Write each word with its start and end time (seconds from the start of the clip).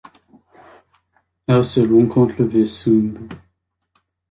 Elle 1.45 1.63
se 1.63 1.81
rencontre 1.81 2.41
vers 2.43 2.65
Sumbe. 2.65 3.19